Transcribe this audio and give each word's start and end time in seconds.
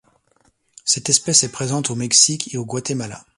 Cette 0.83 1.09
espèce 1.09 1.43
est 1.43 1.51
présente 1.51 1.91
au 1.91 1.95
Mexique 1.95 2.51
et 2.55 2.57
au 2.57 2.65
Guatemala. 2.65 3.23